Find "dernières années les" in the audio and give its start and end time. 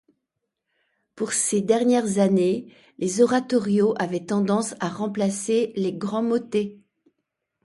1.61-3.21